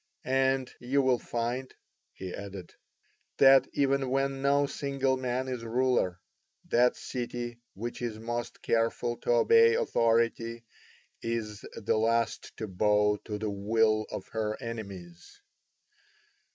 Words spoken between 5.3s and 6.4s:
is ruler,